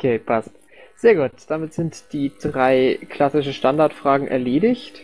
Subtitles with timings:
[0.00, 0.50] Okay, passt.
[0.96, 1.32] Sehr gut.
[1.48, 5.02] Damit sind die drei klassischen Standardfragen erledigt.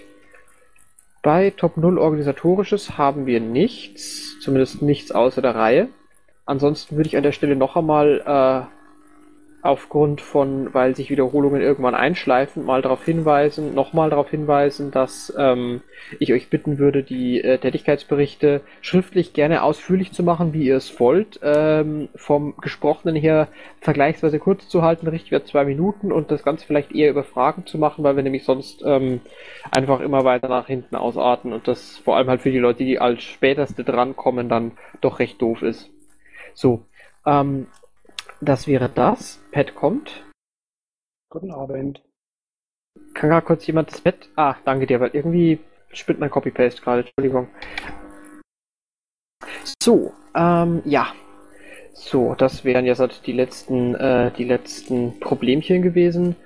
[1.22, 5.88] Bei Top 0 Organisatorisches haben wir nichts, zumindest nichts außer der Reihe.
[6.46, 8.75] Ansonsten würde ich an der Stelle noch einmal äh,
[9.68, 15.82] aufgrund von, weil sich Wiederholungen irgendwann einschleifen, mal darauf hinweisen, nochmal darauf hinweisen, dass ähm,
[16.18, 20.98] ich euch bitten würde, die äh, Tätigkeitsberichte schriftlich gerne ausführlich zu machen, wie ihr es
[21.00, 21.40] wollt.
[21.42, 23.48] Ähm, vom Gesprochenen her
[23.80, 27.78] vergleichsweise kurz zu halten, Richtwert zwei Minuten und das Ganze vielleicht eher über Fragen zu
[27.78, 29.20] machen, weil wir nämlich sonst ähm,
[29.70, 32.98] einfach immer weiter nach hinten ausarten und das vor allem halt für die Leute, die
[32.98, 35.90] als späteste drankommen, dann doch recht doof ist.
[36.54, 36.84] So,
[37.26, 37.66] ähm,
[38.40, 39.40] das wäre das.
[39.52, 40.24] Pat kommt.
[41.30, 42.02] Guten Abend.
[43.14, 44.28] Kann gar kurz jemand das Bett.
[44.36, 45.58] Ah, danke dir, weil irgendwie
[45.92, 47.02] spinnt mein Copy-Paste gerade.
[47.02, 47.48] Entschuldigung.
[49.82, 51.12] So, ähm, ja.
[51.94, 56.36] So, das wären jetzt halt die letzten, äh, die letzten Problemchen gewesen.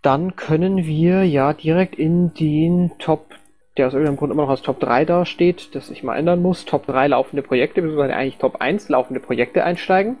[0.00, 3.34] Dann können wir ja direkt in den Top,
[3.76, 6.64] der aus irgendeinem Grund immer noch als Top 3 dasteht, das ich mal ändern muss,
[6.64, 10.16] Top 3 laufende Projekte, beziehungsweise eigentlich Top 1 laufende Projekte einsteigen.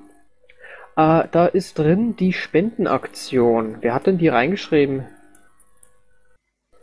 [0.96, 3.78] Äh, da ist drin die Spendenaktion.
[3.80, 5.06] Wer hat denn die reingeschrieben?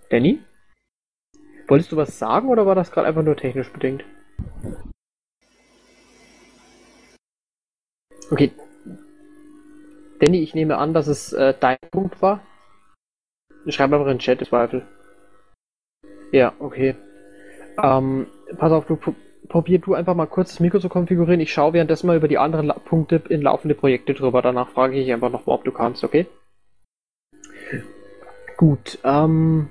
[0.10, 0.42] Danny?
[1.68, 4.04] Wolltest du was sagen oder war das gerade einfach nur technisch bedingt?
[8.32, 8.52] Okay.
[10.20, 12.42] Danny, ich nehme an, dass es äh, dein Punkt war.
[13.68, 14.88] Schreib einfach in den Chat, im Zweifel.
[16.32, 16.96] Ja, okay.
[17.82, 18.98] Ähm, pass auf, du
[19.50, 21.42] probier du einfach mal kurz das Mikro zu konfigurieren.
[21.42, 24.42] Ich schaue währenddessen mal über die anderen La Punkte in laufende Projekte drüber.
[24.42, 26.28] Danach frage ich einfach nochmal, ob du kannst, okay?
[28.56, 29.70] Gut, ähm,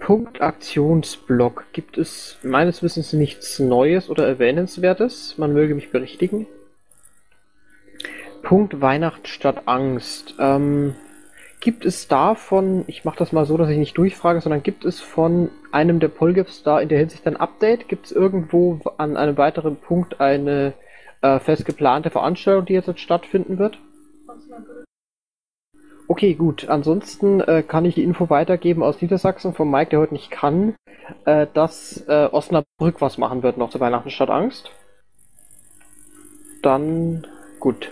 [0.00, 1.64] Punkt Aktionsblock.
[1.72, 5.36] Gibt es meines Wissens nichts Neues oder Erwähnenswertes?
[5.38, 6.46] Man möge mich berichtigen.
[8.42, 10.34] Punkt Weihnacht statt Angst.
[10.38, 10.94] Ähm,
[11.64, 15.00] Gibt es davon, ich mache das mal so, dass ich nicht durchfrage, sondern gibt es
[15.00, 17.88] von einem der Polgifs da in der Hinsicht ein Update?
[17.88, 20.74] Gibt es irgendwo an einem weiteren Punkt eine
[21.22, 23.78] äh, fest Veranstaltung, die jetzt stattfinden wird?
[26.06, 26.68] Okay, gut.
[26.68, 30.74] Ansonsten äh, kann ich die Info weitergeben aus Niedersachsen von Mike, der heute nicht kann,
[31.24, 34.70] äh, dass äh, Osnabrück was machen wird noch zu Weihnachten statt Angst.
[36.60, 37.26] Dann
[37.58, 37.90] gut.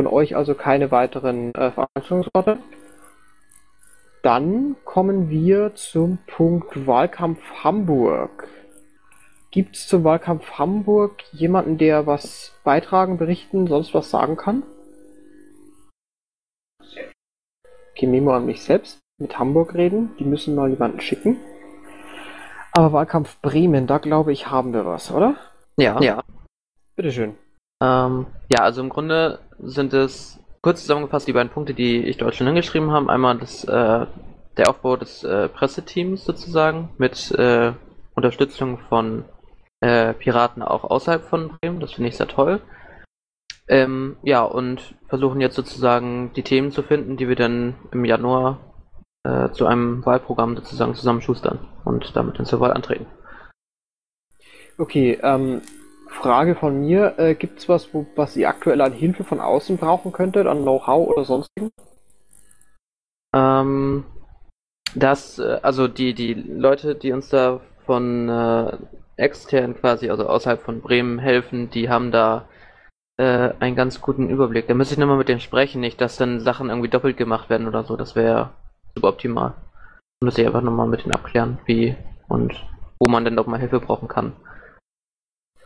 [0.00, 2.56] Von euch also keine weiteren äh, Veranstaltungsorte.
[4.22, 8.48] Dann kommen wir zum Punkt Wahlkampf Hamburg.
[9.50, 14.62] Gibt es zum Wahlkampf Hamburg jemanden, der was beitragen, berichten, sonst was sagen kann?
[17.90, 19.00] Okay, Memo an mich selbst.
[19.18, 20.16] Mit Hamburg reden.
[20.18, 21.36] Die müssen mal jemanden schicken.
[22.72, 25.36] Aber Wahlkampf Bremen, da glaube ich, haben wir was, oder?
[25.76, 26.00] Ja.
[26.00, 26.24] Ja.
[26.96, 27.36] Bitteschön.
[27.82, 32.34] Ähm, ja, also im Grunde sind es kurz zusammengefasst die beiden Punkte, die ich dort
[32.34, 33.10] schon hingeschrieben habe.
[33.10, 34.06] Einmal das, äh,
[34.56, 37.72] der Aufbau des äh, Presseteams sozusagen mit äh,
[38.14, 39.24] Unterstützung von
[39.80, 41.80] äh, Piraten auch außerhalb von Bremen.
[41.80, 42.60] Das finde ich sehr toll.
[43.68, 48.58] Ähm, ja, und versuchen jetzt sozusagen die Themen zu finden, die wir dann im Januar
[49.22, 53.06] äh, zu einem Wahlprogramm sozusagen zusammenschustern und damit dann zur Wahl antreten.
[54.76, 55.62] Okay, ähm,
[56.20, 59.78] Frage von mir, äh, gibt es was, wo, was ihr aktuell an Hilfe von außen
[59.78, 61.70] brauchen könntet, an Know-how oder sonstigen?
[63.34, 64.04] Ähm,
[64.94, 68.76] das, äh, also die, die Leute, die uns da von äh,
[69.16, 72.48] extern quasi, also außerhalb von Bremen helfen, die haben da
[73.16, 74.68] äh, einen ganz guten Überblick.
[74.68, 77.66] Da müsste ich nochmal mit denen sprechen, nicht, dass dann Sachen irgendwie doppelt gemacht werden
[77.66, 78.50] oder so, das wäre
[78.94, 79.54] suboptimal.
[80.22, 81.96] Müsste ich einfach nochmal mit denen abklären, wie
[82.28, 82.54] und
[82.98, 84.34] wo man denn nochmal Hilfe brauchen kann.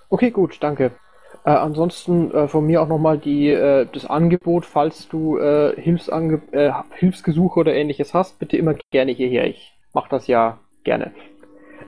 [0.08, 0.92] Okay, gut, danke.
[1.44, 6.40] Äh, ansonsten äh, von mir auch nochmal die, äh, das Angebot, falls du äh, Hilfsange
[6.52, 9.46] äh, Hilfsgesuche oder ähnliches hast, bitte immer gerne hierher.
[9.46, 11.12] Ich mache das ja gerne.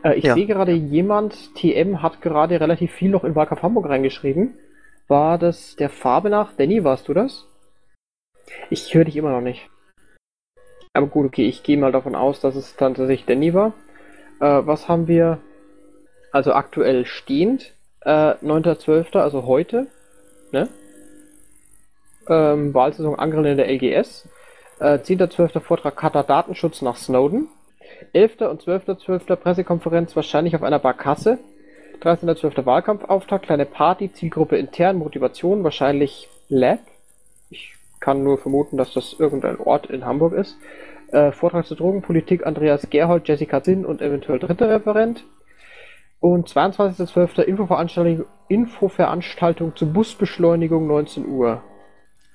[0.05, 0.35] Äh, ich ja.
[0.35, 4.58] sehe gerade, jemand, TM, hat gerade relativ viel noch in Wahlkampf Hamburg reingeschrieben.
[5.08, 6.52] War das der Farbe nach?
[6.52, 7.46] Danny, warst du das?
[8.69, 9.70] Ich höre dich immer noch nicht.
[10.93, 13.73] Aber gut, okay, ich gehe mal davon aus, dass es tatsächlich Danny war.
[14.38, 15.38] was haben wir
[16.32, 17.75] also aktuell stehend?
[18.06, 19.88] Äh, 9.12., also heute,
[20.53, 20.69] ne?
[22.29, 24.29] Ähm, Wahlsaison Angrill in der LGS.
[24.79, 25.58] Äh, 10.12.
[25.58, 27.49] Vortrag Katar Datenschutz nach Snowden.
[28.12, 28.43] 11.
[28.43, 29.35] und 12.12.
[29.35, 31.41] Pressekonferenz wahrscheinlich auf einer Barkasse.
[32.00, 32.64] 13.12.
[32.64, 36.79] Wahlkampfauftakt, kleine Party, Zielgruppe intern, Motivation, wahrscheinlich Lab.
[37.50, 40.56] Ich kann nur vermuten, dass das irgendein Ort in Hamburg ist.
[41.11, 45.25] Äh, Vortrag zur Drogenpolitik, Andreas Gerhold, Jessica Zinn und eventuell dritter Referent.
[46.20, 47.42] Und 22.12.
[47.42, 51.62] Infoveranstaltung, Infoveranstaltung zur Busbeschleunigung 19 Uhr.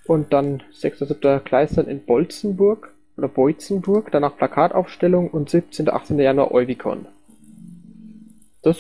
[0.06, 1.40] Und dann 6.7.
[1.40, 5.90] Kleistern in Bolzenburg oder Boitzenburg, danach Plakataufstellung und 17.
[5.90, 6.20] 18.
[6.20, 7.08] Januar Euvicon.
[8.62, 8.80] Das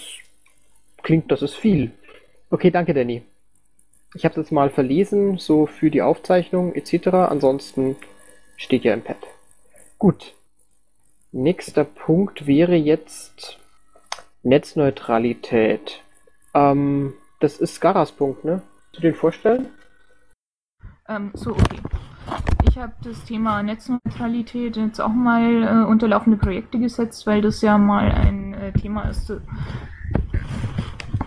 [1.02, 1.92] klingt, das ist viel.
[2.50, 3.24] Okay, danke, Danny.
[4.14, 7.08] Ich habe das mal verlesen, so für die Aufzeichnung etc.
[7.08, 7.96] Ansonsten
[8.58, 9.18] steht ja im Pad.
[9.98, 10.34] Gut.
[11.32, 13.61] Nächster Punkt wäre jetzt
[14.44, 16.02] Netzneutralität.
[16.54, 18.62] Ähm, das ist Garas Punkt, ne?
[18.94, 19.68] Du den vorstellen?
[21.08, 21.80] Ähm, so, okay.
[22.68, 27.62] Ich habe das Thema Netzneutralität jetzt auch mal äh, unter laufende Projekte gesetzt, weil das
[27.62, 29.34] ja mal ein äh, Thema ist,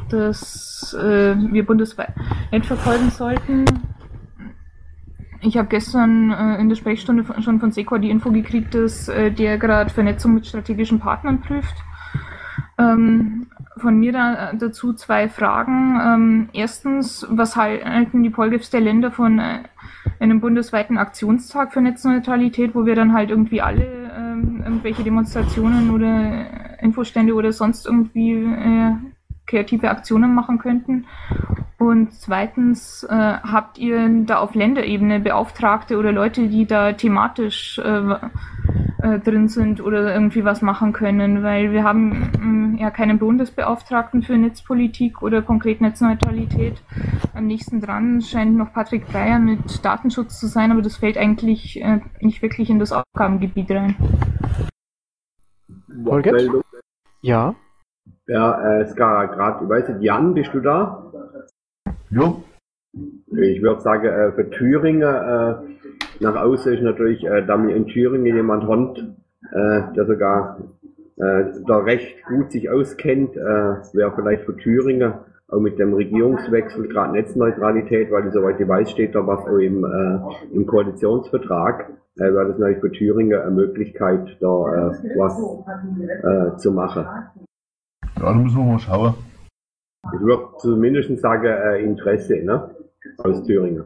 [0.09, 2.15] das äh, wir bundesweit
[2.63, 3.65] verfolgen sollten.
[5.41, 9.31] Ich habe gestern äh, in der Sprechstunde schon von Secor die Info gekriegt, dass äh,
[9.31, 11.75] der gerade Vernetzung mit strategischen Partnern prüft.
[12.77, 16.01] Ähm, von mir da, äh, dazu zwei Fragen.
[16.03, 19.61] Ähm, erstens, was halten die Polgefs der Länder von äh,
[20.21, 26.81] einem bundesweiten Aktionstag für Netzneutralität, wo wir dann halt irgendwie alle ähm, irgendwelche Demonstrationen oder
[26.81, 28.95] Infostände oder sonst irgendwie äh,
[29.47, 31.07] kreative Aktionen machen könnten?
[31.79, 37.79] Und zweitens, äh, habt ihr da auf Länderebene Beauftragte oder Leute, die da thematisch
[39.05, 41.43] äh, drin sind oder irgendwie was machen können?
[41.43, 46.83] Weil wir haben äh, ja keinen Bundesbeauftragten für Netzpolitik oder konkret Netzneutralität.
[47.35, 51.83] Am nächsten dran scheint noch Patrick Breyer mit Datenschutz zu sein, aber das fällt eigentlich
[51.83, 53.95] äh, nicht wirklich in das Aufgabengebiet rein.
[56.07, 56.63] Holger?
[57.21, 57.55] Ja.
[58.27, 61.13] Ja, äh, Ska, gerade, weißt du, Jan, bist du da?
[62.09, 62.43] Jo.
[62.93, 65.55] Ich würde sagen, äh, für Thüringen, äh,
[66.21, 68.99] nach außen ist natürlich, äh, da wir in Thüringen jemand hat,
[69.53, 70.59] äh, der sogar
[71.17, 75.15] äh, da recht gut sich auskennt, äh, wäre vielleicht für Thüringen
[75.49, 79.85] auch mit dem Regierungswechsel gerade Netzneutralität, weil soweit ich weiß, steht da was auch im,
[79.85, 86.57] äh, im Koalitionsvertrag, äh, wäre das natürlich für Thüringen eine Möglichkeit, da äh, was äh,
[86.57, 87.05] zu machen.
[88.17, 89.15] Ja, da müssen wir mal schauen.
[90.13, 92.71] Ich würde zumindest sagen, äh, Interesse, ne?
[93.19, 93.85] Aus Thüringen.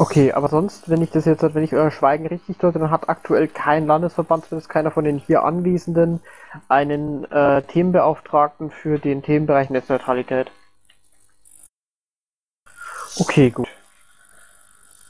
[0.00, 3.08] Okay, aber sonst, wenn ich das jetzt, wenn ich euer Schweigen richtig deute, dann hat
[3.08, 6.20] aktuell kein Landesverband, zumindest keiner von den hier Anwesenden,
[6.68, 10.52] einen äh, Themenbeauftragten für den Themenbereich Netzneutralität.
[13.18, 13.66] Okay, gut.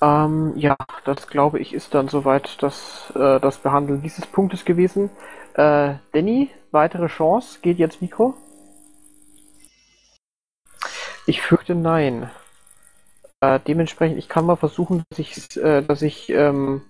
[0.00, 5.11] Ähm, ja, das glaube ich ist dann soweit das, äh, das Behandeln dieses Punktes gewesen.
[5.52, 7.58] Äh, Danny, weitere Chance?
[7.61, 8.34] Geht jetzt Mikro?
[11.26, 12.31] Ich fürchte nein.
[13.40, 16.82] Dementsprechend, ich kann mal versuchen, dass ich, äh, dass ich ähm,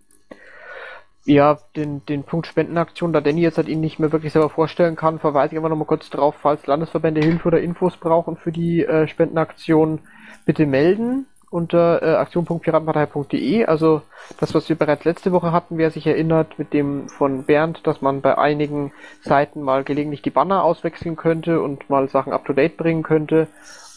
[1.26, 4.96] ja den, den Punkt Spendenaktion, da Danny jetzt halt ihn nicht mehr wirklich selber vorstellen
[4.96, 8.82] kann, verweise ich einfach nochmal kurz drauf, falls Landesverbände Hilfe oder Infos brauchen für die
[8.82, 10.00] äh, Spendenaktion,
[10.46, 13.66] bitte melden unter äh, aktion.piratenpartei.de.
[13.66, 14.02] Also
[14.40, 18.00] das, was wir bereits letzte Woche hatten, wer sich erinnert, mit dem von Bernd, dass
[18.02, 18.92] man bei einigen
[19.22, 23.48] Seiten mal gelegentlich die Banner auswechseln könnte und mal Sachen up-to-date bringen könnte.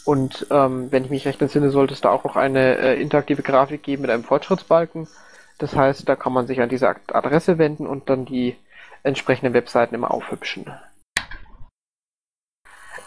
[0.04, 3.42] Und ähm, wenn ich mich recht entsinne, sollte es da auch noch eine äh, interaktive
[3.42, 5.06] Grafik geben mit einem Fortschrittsbalken.
[5.58, 8.56] Das heißt, da kann man sich an diese Adresse wenden und dann die
[9.04, 10.66] entsprechenden Webseiten immer aufhübschen.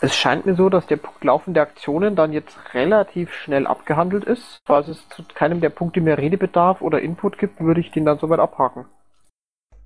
[0.02, 4.60] Es scheint mir so, dass der Punkt laufende Aktionen dann jetzt relativ schnell abgehandelt ist.
[4.66, 8.20] Falls es zu keinem der Punkte mehr Redebedarf oder Input gibt, würde ich den dann
[8.20, 8.86] soweit abhaken.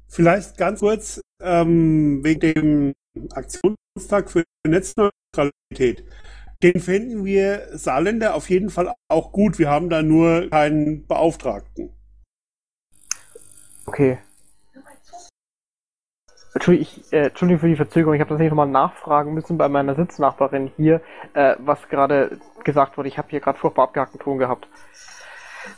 [0.07, 2.93] Vielleicht ganz kurz ähm, wegen dem
[3.34, 6.03] Aktionstag für Netzneutralität.
[6.62, 9.60] Den finden wir Saarländer auf jeden Fall auch gut.
[9.60, 11.94] Wir haben da nur keinen Beauftragten.
[13.86, 14.18] Okay.
[16.54, 19.96] Entschuldigung, ich, äh, Entschuldigung für die Verzögerung, ich habe tatsächlich nochmal nachfragen müssen bei meiner
[19.96, 21.01] Sitznachbarin hier,
[21.34, 23.08] äh, was gerade gesagt wurde.
[23.08, 24.68] Ich habe hier gerade furchtbar abgehackten Ton gehabt.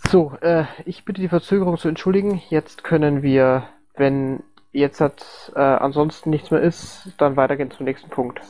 [0.07, 2.41] So, äh, ich bitte die Verzögerung zu entschuldigen.
[2.49, 8.09] Jetzt können wir, wenn jetzt hat, äh, ansonsten nichts mehr ist, dann weitergehen zum nächsten
[8.09, 8.41] Punkt.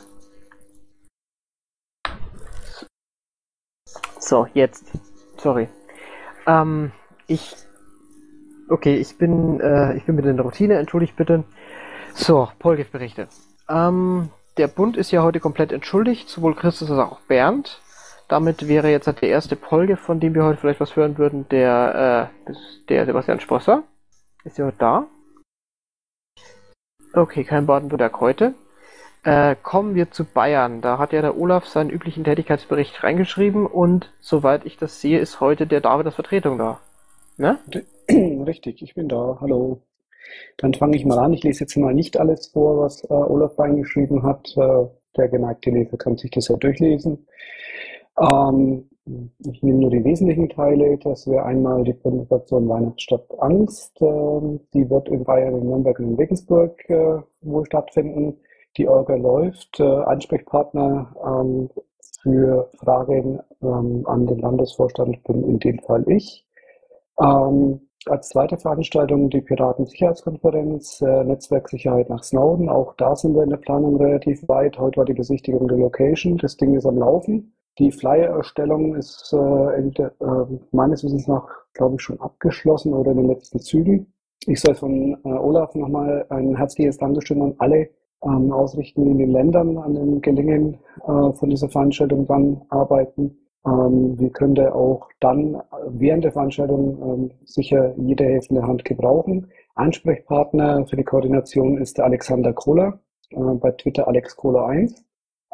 [4.32, 4.90] So, jetzt.
[5.36, 5.68] Sorry.
[6.46, 6.90] Ähm,
[7.26, 7.54] ich.
[8.70, 11.44] Okay, ich bin, äh, ich bin mit in der Routine, entschuldigt bitte.
[12.14, 13.28] So, Polgif-Berichte.
[13.68, 17.82] Ähm, der Bund ist ja heute komplett entschuldigt, sowohl Christus als auch Bernd.
[18.28, 22.30] Damit wäre jetzt der erste Polge, von dem wir heute vielleicht was hören würden, der,
[22.48, 22.52] äh,
[22.88, 23.82] der Sebastian Sprosser.
[24.44, 25.06] Ist er heute da?
[27.12, 28.54] Okay, kein Baden-Württemberg heute.
[29.24, 30.80] Äh, kommen wir zu Bayern.
[30.80, 35.40] Da hat ja der Olaf seinen üblichen Tätigkeitsbericht reingeschrieben und soweit ich das sehe, ist
[35.40, 36.80] heute der David als Vertretung da.
[37.36, 37.58] Ne?
[38.46, 39.38] Richtig, ich bin da.
[39.40, 39.80] Hallo.
[40.56, 41.32] Dann fange ich mal an.
[41.32, 44.56] Ich lese jetzt mal nicht alles vor, was äh, Olaf reingeschrieben hat.
[44.56, 44.86] Äh,
[45.16, 47.26] der geneigte Leser kann sich das ja durchlesen.
[48.18, 50.98] Ähm, ich nehme nur die wesentlichen Teile.
[50.98, 54.00] Das wäre einmal die Präsentation Weihnachtsstadt Angst.
[54.00, 58.36] Ähm, die wird in Bayern, in Nürnberg und in Regensburg äh, wohl stattfinden.
[58.76, 59.80] Die Orga läuft.
[59.80, 61.70] Äh, Ansprechpartner ähm,
[62.22, 66.46] für Fragen ähm, an den Landesvorstand bin in dem Fall ich.
[67.20, 72.68] Ähm, als zweite Veranstaltung die Piratensicherheitskonferenz, äh, Netzwerksicherheit nach Snowden.
[72.68, 74.78] Auch da sind wir in der Planung relativ weit.
[74.78, 76.36] Heute war die Besichtigung der Location.
[76.38, 77.54] Das Ding ist am Laufen.
[77.78, 80.10] Die Flyer-Erstellung ist äh, in, äh,
[80.72, 84.12] meines Wissens nach, glaube ich, schon abgeschlossen oder in den letzten Zügen.
[84.46, 87.88] Ich soll von äh, Olaf nochmal ein herzliches Dankeschön an alle
[88.24, 93.36] ähm, ausrichten in den Ländern, an dem Gelingen äh, von dieser Veranstaltung dann arbeiten.
[93.66, 99.48] Ähm, wir können auch dann während der Veranstaltung ähm, sicher jede helfende Hand gebrauchen.
[99.74, 103.00] Ansprechpartner für die Koordination ist der Alexander Kohler,
[103.30, 105.04] äh, bei Twitter Alex Kohler 1.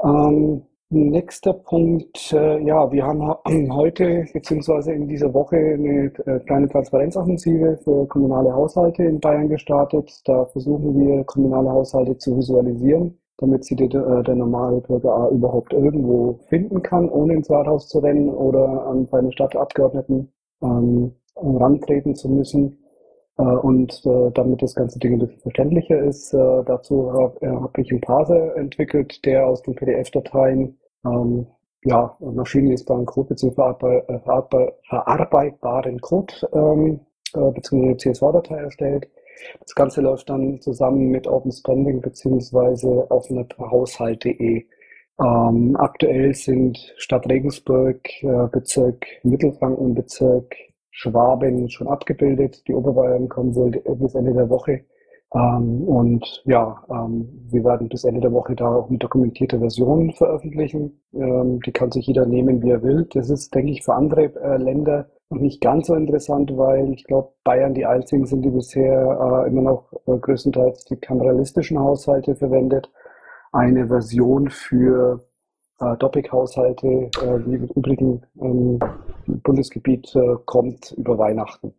[0.02, 3.34] Ähm, nächster Punkt, äh, ja, wir haben
[3.72, 10.10] heute beziehungsweise in dieser Woche eine äh, kleine Transparenzoffensive für kommunale Haushalte in Bayern gestartet.
[10.24, 15.72] Da versuchen wir, kommunale Haushalte zu visualisieren damit sie die, äh, der normale Bürger überhaupt
[15.72, 22.28] irgendwo finden kann, ohne ins Rathaus zu rennen oder an seine Stadtabgeordneten ähm, rantreten zu
[22.28, 22.78] müssen.
[23.38, 27.48] Äh, und äh, damit das ganze Ding ein bisschen verständlicher ist, äh, dazu habe äh,
[27.48, 31.46] hab ich einen Parser entwickelt, der aus den PDF-Dateien ähm,
[31.84, 33.52] ja, maschinenlesbaren Code bzw.
[33.54, 37.00] Verarbe verarbeitbaren Code ähm,
[37.34, 37.96] äh, bzw.
[37.96, 39.08] CSV-Datei erstellt
[39.60, 43.04] das Ganze läuft dann zusammen mit Open Spending bzw.
[43.08, 44.64] offenehaushalt.de.
[45.20, 50.54] Ähm, aktuell sind Stadt Regensburg, äh, Bezirk Mittelfranken, Bezirk
[50.98, 52.66] Schwaben schon abgebildet.
[52.66, 54.84] Die Oberbayern kommen wohl bis Ende der Woche.
[55.32, 60.12] Ähm, und ja, ähm, wir werden bis Ende der Woche da auch eine dokumentierte Version
[60.12, 61.00] veröffentlichen.
[61.14, 63.06] Ähm, die kann sich jeder nehmen, wie er will.
[63.12, 67.04] Das ist, denke ich, für andere äh, Länder noch nicht ganz so interessant, weil ich
[67.04, 72.34] glaube, Bayern die einzigen sind, die bisher äh, immer noch äh, größtenteils die kameralistischen Haushalte
[72.34, 72.90] verwendet.
[73.52, 75.27] Eine Version für
[75.80, 78.78] äh, Doppik-Haushalte, äh, wie im Übrigen ähm,
[79.26, 81.74] Bundesgebiet äh, kommt über Weihnachten.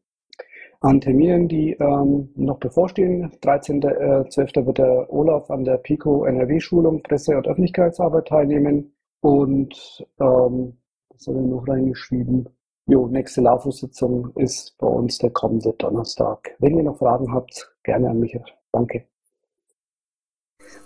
[0.81, 4.61] An Terminen, die ähm, noch bevorstehen, 13.12.
[4.61, 10.77] Äh, wird der Olaf an der PICO NRW-Schulung Presse- und Öffentlichkeitsarbeit teilnehmen und ähm,
[11.09, 12.47] was soll ich noch reingeschrieben?
[12.85, 16.55] Jo, nächste LAFO-Sitzung ist bei uns der kommende Donnerstag.
[16.59, 18.39] Wenn ihr noch Fragen habt, gerne an mich.
[18.71, 19.05] Danke.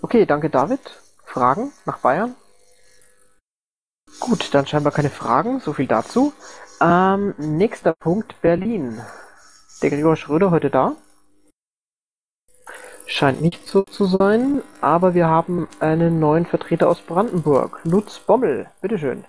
[0.01, 0.81] Okay, danke David.
[1.23, 2.35] Fragen nach Bayern?
[4.19, 5.59] Gut, dann scheinbar keine Fragen.
[5.59, 6.33] So viel dazu.
[6.81, 9.01] Ähm, nächster Punkt, Berlin.
[9.81, 10.95] Der Gregor Schröder heute da?
[13.05, 17.79] Scheint nicht so zu sein, aber wir haben einen neuen Vertreter aus Brandenburg.
[17.83, 19.25] Lutz Bommel, bitteschön.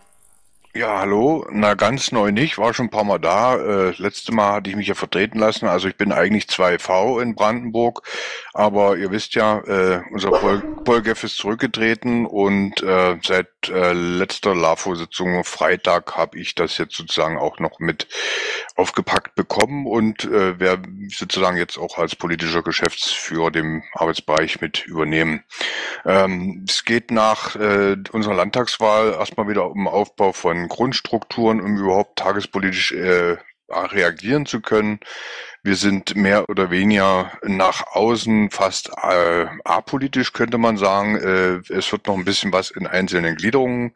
[0.76, 1.46] Ja, hallo.
[1.52, 3.54] Na, ganz neu nicht, war schon ein paar Mal da.
[3.56, 5.68] Äh, letzte Mal hatte ich mich ja vertreten lassen.
[5.68, 8.02] Also ich bin eigentlich 2V in Brandenburg,
[8.52, 14.54] aber ihr wisst ja, äh, unser Pol Polgef ist zurückgetreten und äh, seit äh, letzter
[14.54, 18.08] LAFO-Sitzung Freitag habe ich das jetzt sozusagen auch noch mit
[18.76, 20.78] aufgepackt bekommen und äh, wer
[21.08, 25.44] sozusagen jetzt auch als politischer Geschäftsführer den Arbeitsbereich mit übernehmen.
[26.04, 32.18] Ähm, es geht nach äh, unserer Landtagswahl erstmal wieder um Aufbau von Grundstrukturen, um überhaupt
[32.18, 33.36] tagespolitisch äh,
[33.82, 35.00] reagieren zu können.
[35.66, 41.16] Wir sind mehr oder weniger nach außen fast äh, apolitisch, könnte man sagen.
[41.16, 43.92] Äh, es wird noch ein bisschen was in einzelnen Gliederungen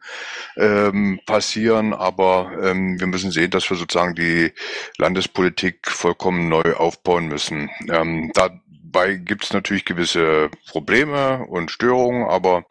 [0.57, 4.51] ähm, passieren, aber ähm, wir müssen sehen, dass wir sozusagen die
[4.97, 7.69] Landespolitik vollkommen neu aufbauen müssen.
[7.87, 12.65] Ähm, dabei gibt es natürlich gewisse Probleme und Störungen, aber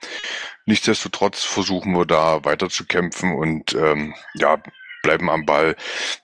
[0.67, 4.61] nichtsdestotrotz versuchen wir da weiter zu kämpfen und ähm, ja,
[5.09, 5.75] bleiben am Ball.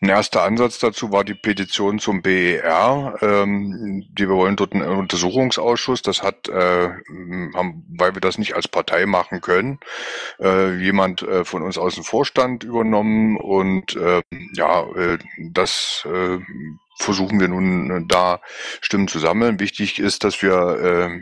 [0.02, 3.14] Ein erster Ansatz dazu war die Petition zum BER.
[3.22, 6.02] Ähm, die wir wollen dort einen Untersuchungsausschuss.
[6.02, 6.90] Das hat, äh,
[7.54, 9.78] haben, weil wir das nicht als Partei machen können,
[10.38, 14.20] äh, jemand äh, von uns aus dem Vorstand übernommen und äh,
[14.52, 16.38] ja, äh, das äh,
[16.98, 18.40] versuchen wir nun äh, da
[18.82, 19.60] Stimmen zu sammeln.
[19.60, 21.20] Wichtig ist, dass wir äh,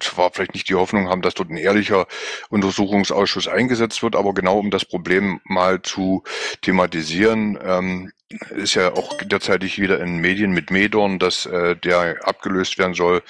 [0.00, 2.06] zwar vielleicht nicht die Hoffnung haben, dass dort ein ehrlicher
[2.48, 6.22] Untersuchungsausschuss eingesetzt wird, aber genau um das Problem mal zu
[6.62, 8.12] thematisieren, ähm,
[8.50, 13.22] ist ja auch derzeitig wieder in Medien mit Medorn, dass äh, der abgelöst werden soll.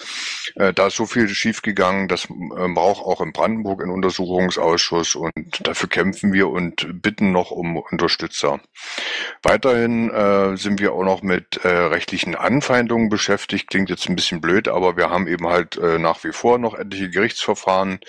[0.56, 5.66] Äh, da ist so viel schiefgegangen, das äh, braucht auch in Brandenburg einen Untersuchungsausschuss und
[5.66, 8.60] dafür kämpfen wir und bitten noch um Unterstützer.
[9.42, 13.68] Weiterhin äh, sind wir auch noch mit äh, rechtlichen Anfeindungen beschäftigt.
[13.70, 16.74] Klingt jetzt ein bisschen blöd, aber wir haben eben halt äh, nach wie vor noch
[16.74, 18.00] etliche Gerichtsverfahren,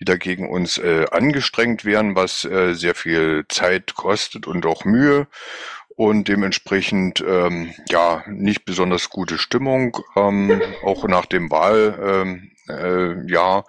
[0.00, 5.26] die dagegen uns äh, angestrengt werden, was äh, sehr viel Zeit kostet und auch Mühe
[5.98, 11.98] und dementsprechend ähm, ja nicht besonders gute Stimmung, ähm, auch nach dem Wahl.
[12.00, 13.64] Ähm, äh, ja,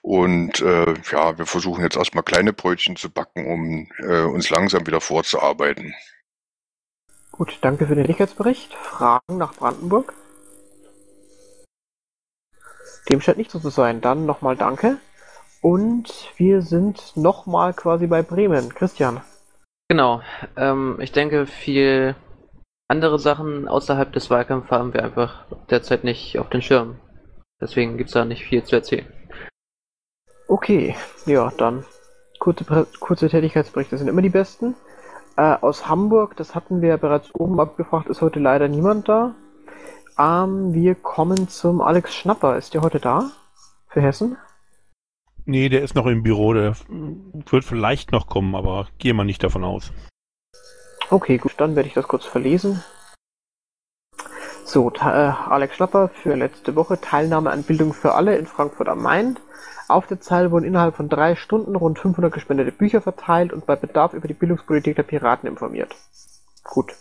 [0.00, 4.86] und äh, ja, wir versuchen jetzt erstmal kleine Brötchen zu backen, um äh, uns langsam
[4.86, 5.94] wieder vorzuarbeiten.
[7.30, 8.72] Gut, danke für den Tätigkeitsbericht.
[8.72, 10.14] Fragen nach Brandenburg?
[13.10, 14.00] Dem scheint nicht so zu sein.
[14.00, 14.96] Dann nochmal danke.
[15.60, 18.74] Und wir sind nochmal quasi bei Bremen.
[18.74, 19.20] Christian.
[19.88, 20.20] Genau.
[20.56, 22.16] Ähm, ich denke, viel
[22.88, 26.96] andere Sachen außerhalb des Wahlkampfs haben wir einfach derzeit nicht auf den Schirm.
[27.60, 29.06] Deswegen gibt es da nicht viel zu erzählen.
[30.48, 31.84] Okay, ja, dann
[32.38, 34.76] kurze, kurze Tätigkeitsberichte sind immer die besten.
[35.36, 39.34] Äh, aus Hamburg, das hatten wir ja bereits oben abgefragt, ist heute leider niemand da.
[40.18, 42.56] Ähm, wir kommen zum Alex Schnapper.
[42.56, 43.30] Ist der heute da?
[43.88, 44.36] Für Hessen?
[45.46, 46.52] Nee, der ist noch im Büro.
[46.52, 49.92] Der wird vielleicht noch kommen, aber gehe mal nicht davon aus.
[51.08, 52.82] Okay, gut, dann werde ich das kurz verlesen.
[54.64, 59.00] So, äh, Alex Schlapper für letzte Woche Teilnahme an Bildung für alle in Frankfurt am
[59.00, 59.38] Main.
[59.86, 63.76] Auf der Zeile wurden innerhalb von drei Stunden rund 500 gespendete Bücher verteilt und bei
[63.76, 65.94] Bedarf über die Bildungspolitik der Piraten informiert.
[66.64, 66.92] Gut.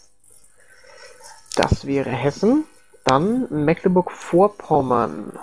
[1.55, 2.65] Das wäre Hessen.
[3.05, 5.39] Dann Mecklenburg-Vorpommern.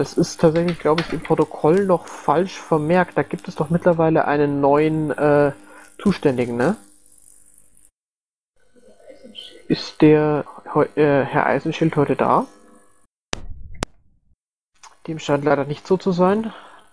[0.00, 3.18] Das ist tatsächlich, glaube ich, im Protokoll noch falsch vermerkt.
[3.18, 5.52] Da gibt es doch mittlerweile einen neuen äh,
[6.00, 6.78] Zuständigen, ne?
[9.68, 10.46] Ist der
[10.94, 12.46] äh, Herr Eisenschild heute da?
[15.06, 16.50] Dem scheint leider nicht so zu sein.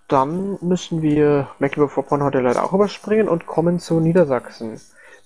[0.09, 4.81] Dann müssen wir Mecklenburg-Vorpommern heute leider auch überspringen und kommen zu Niedersachsen.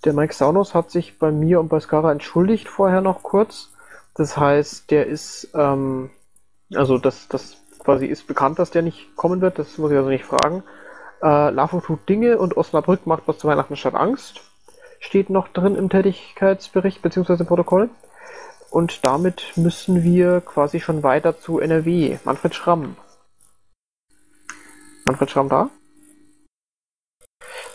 [0.06, 3.72] Der Mike Saunus hat sich bei mir und bei Skara entschuldigt vorher noch kurz.
[4.14, 6.12] Das heißt, der ist, ähm,
[6.76, 10.10] also das, das quasi ist bekannt, dass der nicht kommen wird, das muss ich also
[10.10, 10.64] nicht fragen.
[11.22, 14.42] Äh, LAFO tut Dinge und Osnabrück macht was zu Weihnachten statt Angst
[15.02, 17.44] steht noch drin im Tätigkeitsbericht bzw.
[17.44, 17.90] Protokoll.
[18.70, 22.20] Und damit müssen wir quasi schon weiter zu NRW.
[22.24, 22.96] Manfred Schramm.
[25.04, 25.70] Manfred Schramm da?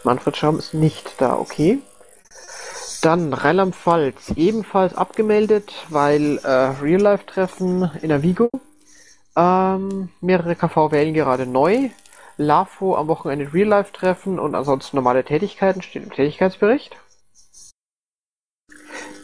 [0.04, 1.80] Manfred Schramm ist nicht da, okay.
[3.02, 8.48] Dann Rheinland-Pfalz, ebenfalls abgemeldet, weil äh, Real-Life-Treffen in der Vigo.
[9.36, 11.90] Ähm, mehrere KV wählen gerade neu.
[12.38, 16.96] LAFO am Wochenende Real-Life-Treffen und ansonsten normale Tätigkeiten steht im Tätigkeitsbericht.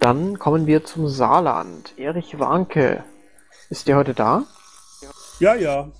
[0.00, 1.94] Dann kommen wir zum Saarland.
[1.96, 3.04] Erich Warnke.
[3.70, 4.44] Ist der heute da?
[5.40, 5.90] Ja, ja.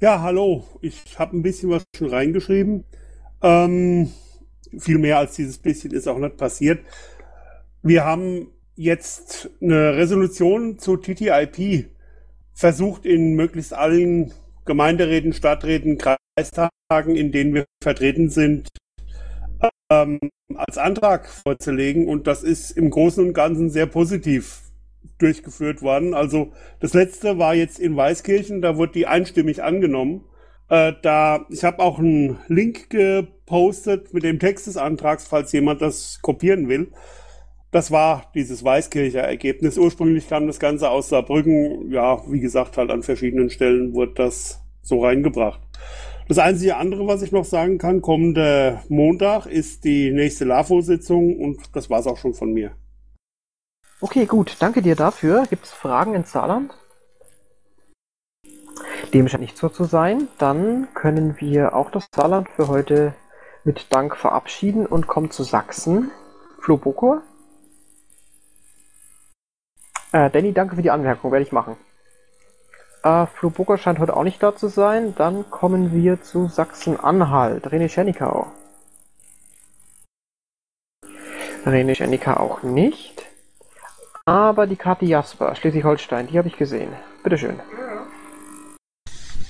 [0.00, 0.64] Ja, hallo.
[0.80, 2.84] Ich habe ein bisschen was schon reingeschrieben.
[3.42, 4.12] Ähm,
[4.78, 6.84] viel mehr als dieses bisschen ist auch nicht passiert.
[7.82, 11.90] Wir haben jetzt eine Resolution zu TTIP
[12.58, 14.32] versucht in möglichst allen
[14.64, 18.68] Gemeinderäten, Stadträten, Kreistagen, in denen wir vertreten sind,
[19.90, 20.18] ähm,
[20.54, 24.62] als Antrag vorzulegen und das ist im Großen und Ganzen sehr positiv
[25.18, 26.14] durchgeführt worden.
[26.14, 30.24] Also das letzte war jetzt in Weißkirchen, da wurde die einstimmig angenommen.
[30.68, 35.80] Äh, da ich habe auch einen Link gepostet mit dem Text des Antrags, falls jemand
[35.80, 36.90] das kopieren will.
[37.70, 39.76] Das war dieses Weißkircher Ergebnis.
[39.76, 41.90] Ursprünglich kam das Ganze aus Saarbrücken.
[41.90, 45.60] Ja, wie gesagt, halt an verschiedenen Stellen wurde das so reingebracht.
[46.28, 51.74] Das einzige andere, was ich noch sagen kann, kommender Montag ist die nächste LAFO-Sitzung und
[51.74, 52.72] das war's auch schon von mir.
[54.00, 54.56] Okay, gut.
[54.60, 55.44] Danke dir dafür.
[55.48, 56.72] Gibt es Fragen ins Saarland?
[59.12, 60.28] Dem scheint nicht so zu sein.
[60.38, 63.14] Dann können wir auch das Saarland für heute
[63.64, 66.10] mit Dank verabschieden und kommen zu Sachsen.
[66.60, 67.22] Flo Bokor?
[70.12, 71.76] Äh, Danny, danke für die Anmerkung, werde ich machen.
[73.02, 75.14] Äh, Flo Burger scheint heute auch nicht da zu sein.
[75.16, 77.66] Dann kommen wir zu Sachsen-Anhalt.
[77.66, 78.46] René Schernikau.
[81.66, 83.24] René Schernikau auch nicht.
[84.24, 86.92] Aber die Karte Jasper, Schleswig-Holstein, die habe ich gesehen.
[87.22, 87.60] Bitteschön.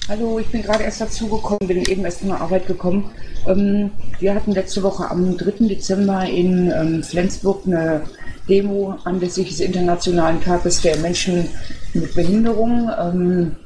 [0.08, 3.10] Hallo, ich bin gerade erst dazugekommen, bin eben erst von der Arbeit gekommen.
[3.46, 5.66] Ähm, wir hatten letzte Woche am 3.
[5.68, 8.04] Dezember in ähm, Flensburg eine
[8.48, 11.48] Demo anlässlich des Internationalen Tages der Menschen
[11.94, 12.90] mit Behinderung.
[12.98, 13.56] Ähm,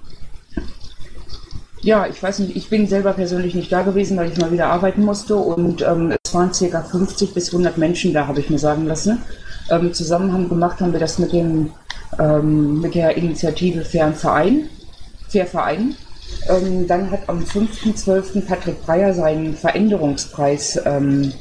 [1.81, 4.69] ja, ich weiß nicht, ich bin selber persönlich nicht da gewesen, weil ich mal wieder
[4.69, 6.83] arbeiten musste und ähm, es waren ca.
[6.83, 9.23] 50 bis 100 Menschen da, habe ich mir sagen lassen.
[9.71, 11.71] Ähm, zusammen haben gemacht haben wir das mit dem
[12.19, 14.69] ähm, mit der Initiative Fairen Verein,
[15.29, 15.95] Fair Verein.
[16.49, 18.47] Ähm, dann hat am 5.12.
[18.47, 21.33] Patrick Breyer seinen Veränderungspreis ähm,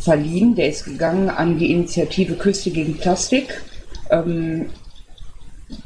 [0.00, 0.54] verliehen.
[0.54, 3.62] Der ist gegangen an die Initiative Küste gegen Plastik.
[4.10, 4.66] Ähm,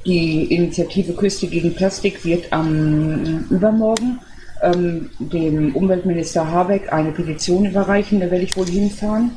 [0.06, 4.20] die Initiative Küste gegen Plastik wird am übermorgen
[4.62, 8.20] ähm, dem Umweltminister Habeck eine Petition überreichen.
[8.20, 9.32] Da werde ich wohl hinfahren.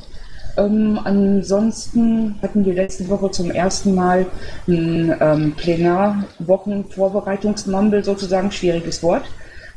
[0.57, 4.25] Ähm, ansonsten hatten wir letzte Woche zum ersten Mal
[4.67, 9.25] ein ähm, Plenarwochenvorbereitungsmumble, sozusagen, schwieriges Wort.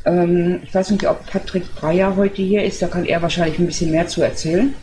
[0.05, 3.67] Ähm, ich weiß nicht, ob Patrick Breyer heute hier ist, da kann er wahrscheinlich ein
[3.67, 4.75] bisschen mehr zu erzählen.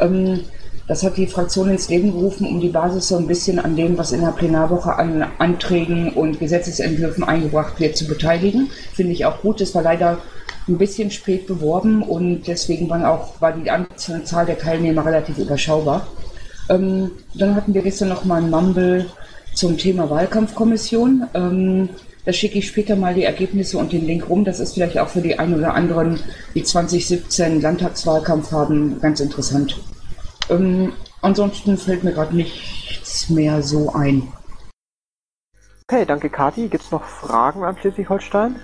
[0.00, 0.40] Ähm,
[0.88, 3.98] das hat die Fraktion ins Leben gerufen, um die Basis so ein bisschen an dem,
[3.98, 8.70] was in der Plenarwoche an Anträgen und Gesetzesentwürfen eingebracht wird, zu beteiligen.
[8.92, 9.60] Finde ich auch gut.
[9.60, 10.18] Das war leider
[10.68, 16.06] ein bisschen spät beworben und deswegen waren auch, war die Anzahl der Teilnehmer relativ überschaubar.
[16.68, 19.06] Ähm, dann hatten wir gestern noch mal ein Mumble
[19.54, 21.26] zum Thema Wahlkampfkommission.
[21.34, 21.88] Ähm,
[22.26, 24.44] da schicke ich später mal die Ergebnisse und den Link rum.
[24.44, 26.18] Das ist vielleicht auch für die einen oder anderen,
[26.54, 29.80] die 2017 Landtagswahlkampf haben, ganz interessant.
[30.50, 34.26] Ähm, ansonsten fällt mir gerade nichts mehr so ein.
[35.88, 36.68] Okay, danke Kati.
[36.68, 38.56] Gibt es noch Fragen an Schleswig-Holstein?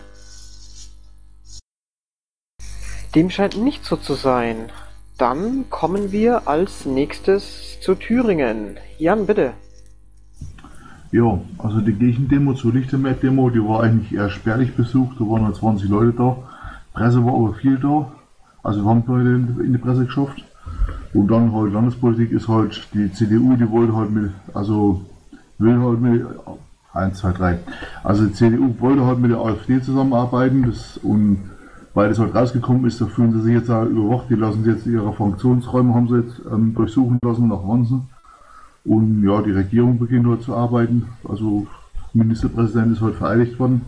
[3.14, 4.72] Dem scheint nicht so zu sein.
[5.18, 8.81] Dann kommen wir als nächstes zu Thüringen.
[8.98, 9.53] Jan, bitte.
[11.12, 15.53] Ja, also die Gegendemo zur Lichtermeer-Demo, die war eigentlich eher spärlich besucht, da waren nur
[15.53, 16.37] 20 Leute da.
[16.94, 18.11] Presse war aber viel da,
[18.62, 20.42] also wir haben Leute in die Presse geschafft.
[21.12, 25.03] Und dann halt Landespolitik ist halt die CDU, die wollte halt mit, also
[25.59, 26.25] will halt mit
[26.94, 27.59] 1, 2, 3.
[28.03, 31.38] Also die CDU wollte halt mit der AfD zusammenarbeiten das, und
[31.92, 34.87] weil das halt rausgekommen ist, da fühlen sie sich jetzt überwacht, die lassen sie jetzt
[34.87, 38.09] ihre Funktionsräume, haben sie jetzt ähm, durchsuchen lassen nach Wanzen.
[38.85, 41.09] Und ja, die Regierung beginnt heute zu arbeiten.
[41.29, 41.66] Also
[42.12, 43.83] Ministerpräsident ist heute vereidigt worden.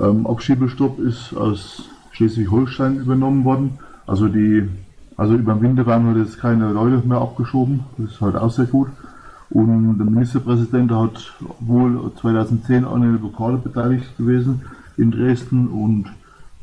[0.00, 3.78] Ähm, Abschiebestopp ist aus Schleswig-Holstein übernommen worden.
[4.06, 4.68] Also die,
[5.16, 7.80] also über den Winter werden heute jetzt keine Leute mehr abgeschoben.
[7.98, 8.88] Das ist halt auch sehr gut.
[9.50, 14.62] Und der Ministerpräsident hat wohl 2010 an einer Blockade beteiligt gewesen
[14.96, 16.06] in Dresden und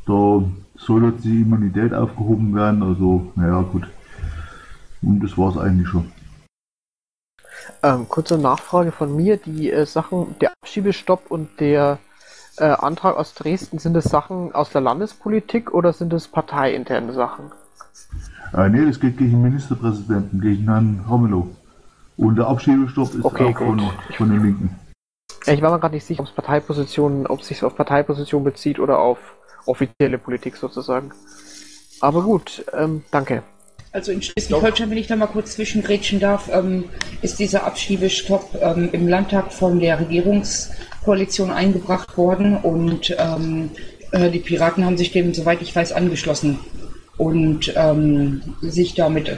[0.06, 0.42] da
[0.76, 2.82] soll jetzt die Immunität aufgehoben werden.
[2.82, 3.86] Also, naja, gut.
[5.00, 6.11] Und das war es eigentlich schon.
[7.82, 9.36] Ähm, kurze Nachfrage von mir.
[9.36, 11.98] Die äh, Sachen, der Abschiebestopp und der
[12.58, 17.52] äh, Antrag aus Dresden, sind das Sachen aus der Landespolitik oder sind das parteiinterne Sachen?
[18.54, 21.48] Äh, nee, das geht gegen den Ministerpräsidenten, gegen Herrn Ramelow.
[22.16, 24.16] Und der Abschiebestopp ist Okay, auch von, gut.
[24.16, 24.78] von den Linken.
[25.46, 28.78] Ich war mir gerade nicht sicher, ob es Parteipositionen, ob es sich auf Parteiposition bezieht
[28.78, 29.18] oder auf
[29.66, 31.12] offizielle Politik sozusagen.
[32.00, 33.42] Aber gut, ähm, danke.
[33.92, 36.84] Also in Schleswig-Holstein, wenn ich da mal kurz zwischengrätschen darf, ähm,
[37.20, 43.70] ist dieser Abschiebestopp ähm, im Landtag von der Regierungskoalition eingebracht worden und ähm,
[44.12, 46.58] äh, die Piraten haben sich dem, soweit ich weiß, angeschlossen
[47.18, 49.36] und ähm, sich damit äh,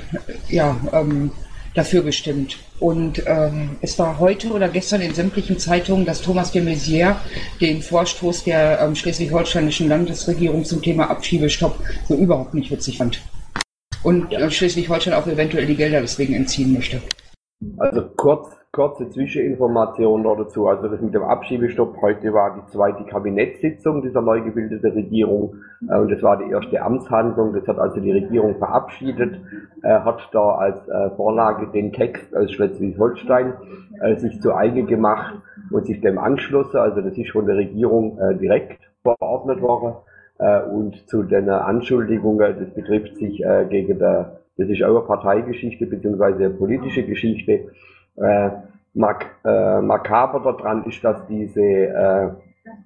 [0.48, 1.32] ja, ähm,
[1.74, 2.58] dafür gestimmt.
[2.78, 7.16] Und ähm, es war heute oder gestern in sämtlichen Zeitungen, dass Thomas de Maizière
[7.60, 11.76] den Vorstoß der schleswig-holsteinischen Landesregierung zum Thema Abschiebestopp
[12.08, 13.20] so überhaupt nicht witzig fand.
[14.04, 17.00] Und äh, Schleswig-Holstein auch eventuell die Gelder deswegen entziehen möchte.
[17.78, 20.68] Also kurz, kurze Zwischeninformation noch dazu.
[20.68, 25.56] Also das mit dem Abschiebestopp, heute war die zweite Kabinettssitzung dieser neu gebildeten Regierung
[25.88, 27.54] äh, und das war die erste Amtshandlung.
[27.54, 29.40] Das hat also die Regierung verabschiedet,
[29.82, 33.54] äh, hat da als äh, Vorlage den Text aus Schleswig-Holstein
[34.02, 35.34] äh, sich zu eigen gemacht
[35.70, 36.76] und sich dem anschlossen.
[36.76, 39.94] Also das ist von der Regierung äh, direkt verordnet worden.
[40.38, 45.06] Äh, und zu den Anschuldigungen, das betrifft sich äh, gegen der, das ist auch eine
[45.06, 47.66] Parteigeschichte eine politische Geschichte.
[48.16, 48.50] Äh,
[48.94, 52.30] mak makaber daran ist, dass diese, äh,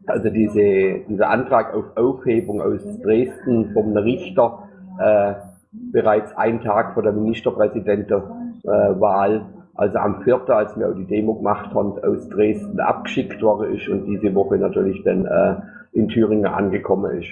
[0.07, 5.35] also diese, dieser Antrag auf Aufhebung aus Dresden vom Richter äh,
[5.93, 11.75] bereits einen Tag vor der Ministerpräsidentenwahl, also am 4., als wir auch die Demo gemacht
[11.75, 15.57] haben, aus Dresden abgeschickt worden ist und diese Woche natürlich dann äh,
[15.99, 17.29] in Thüringen angekommen ist.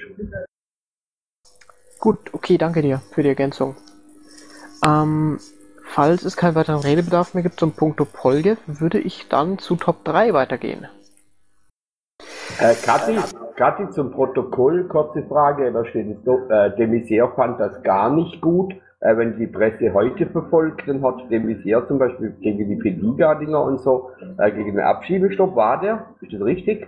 [2.01, 3.77] Gut, okay, danke dir für die Ergänzung.
[4.85, 5.39] Ähm,
[5.83, 10.05] falls es keinen weiteren Redebedarf mehr gibt zum Punkto Polge, würde ich dann zu Top
[10.05, 10.87] 3 weitergehen.
[12.59, 13.19] Äh, Kathi,
[13.57, 18.11] Kathi, zum Protokoll, kurze Frage, da steht es doch, äh, de Maizière fand das gar
[18.11, 18.75] nicht gut.
[19.01, 23.63] Äh, wenn die Presse heute verfolgt, dann hat de Maizière zum Beispiel gegen die Pediga-Dinger
[23.63, 26.07] und so, äh, gegen den Abschiebestopp, war der?
[26.21, 26.87] Ist das richtig?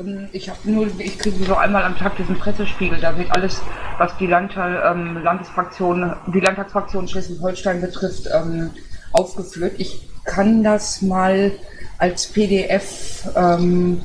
[0.00, 2.98] Ähm, Ich habe nur, ich kriege so einmal am Tag diesen Pressespiegel.
[3.00, 3.60] Da wird alles,
[3.98, 8.70] was die Landtag, ähm, Landesfraktion, die Landtagsfraktion Schleswig-Holstein betrifft, ähm,
[9.12, 9.74] aufgeführt.
[9.78, 11.52] Ich kann das mal
[11.98, 14.00] als PDF, ähm,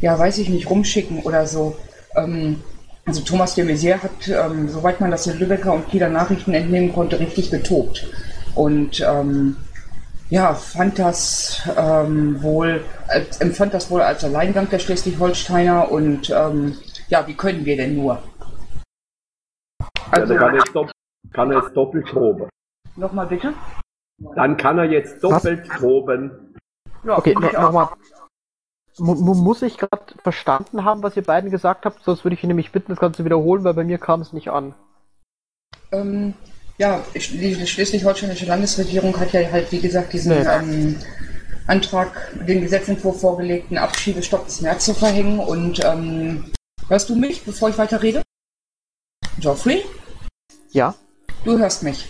[0.00, 1.76] ja, weiß ich nicht, rumschicken oder so.
[2.16, 2.62] Ähm,
[3.06, 6.92] Also Thomas de Maizière hat, ähm, soweit man das in Lübecker und Kieler Nachrichten entnehmen
[6.92, 8.06] konnte, richtig getobt.
[8.54, 9.56] Und ähm,
[10.30, 16.78] ja, fand das ähm, wohl, als, empfand das wohl als Alleingang der Schleswig-Holsteiner und ähm,
[17.08, 18.22] ja, wie können wir denn nur?
[20.12, 20.72] Also, ja, kann, jetzt
[21.32, 22.48] kann er jetzt doppelt proben.
[22.96, 23.54] Nochmal bitte?
[24.36, 25.78] Dann kann er jetzt doppelt Was?
[25.78, 26.54] proben.
[27.04, 27.88] Ja, okay, no, nochmal.
[28.98, 32.04] Muss ich gerade verstanden haben, was ihr beiden gesagt habt?
[32.04, 34.50] Sonst würde ich ihn nämlich bitten, das Ganze wiederholen, weil bei mir kam es nicht
[34.50, 34.74] an.
[35.90, 36.34] Ähm,
[36.80, 40.48] ja, die schleswig-holsteinische Landesregierung hat ja halt, wie gesagt, diesen nee.
[40.48, 40.96] ähm,
[41.66, 45.40] Antrag, den Gesetzentwurf vorgelegten Abschiebestopp bis März zu verhängen.
[45.40, 46.50] Und ähm,
[46.88, 48.22] hörst du mich, bevor ich weiter rede?
[49.38, 49.84] Geoffrey?
[50.70, 50.94] Ja.
[51.44, 52.08] Du hörst mich.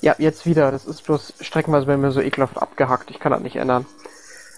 [0.00, 0.72] Ja, jetzt wieder.
[0.72, 3.12] Das ist bloß streckenweise bei mir so ekelhaft abgehackt.
[3.12, 3.86] Ich kann das nicht ändern.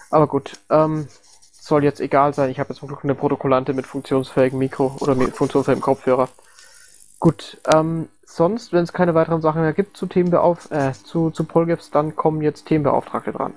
[0.09, 1.07] Aber gut, ähm,
[1.51, 2.49] soll jetzt egal sein.
[2.49, 6.29] Ich habe jetzt zum Glück eine Protokollante mit funktionsfähigem Mikro oder mit funktionsfähigem Kopfhörer.
[7.19, 11.45] Gut, ähm, sonst, wenn es keine weiteren Sachen mehr gibt zu Themenbeauf äh, zu, zu
[11.45, 13.53] Polgaps, dann kommen jetzt Themenbeauftragte dran.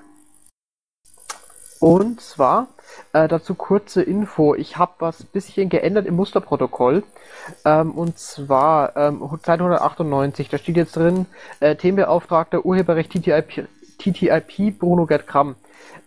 [1.81, 2.69] Und zwar
[3.13, 4.55] äh, dazu kurze Info.
[4.55, 7.03] Ich habe was bisschen geändert im Musterprotokoll.
[7.65, 11.27] Ähm, und zwar ähm, Seite 198, da steht jetzt drin,
[11.61, 13.67] äh, Themenbeauftragter Urheberrecht TTIP,
[13.99, 15.57] TTIP Bruno Gerd Kramm.